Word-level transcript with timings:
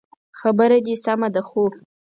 خبره 0.39 0.77
دي 0.85 0.95
سمه 1.03 1.27
ده 1.33 1.41
خو 1.49 1.63